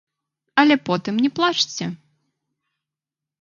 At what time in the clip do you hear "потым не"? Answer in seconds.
0.89-1.29